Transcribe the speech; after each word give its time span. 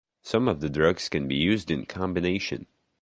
Some 0.23 0.47
of 0.47 0.61
the 0.61 0.67
drugs 0.71 1.09
can 1.09 1.27
be 1.27 1.35
used 1.35 1.69
in 1.69 1.85
combination. 1.85 2.65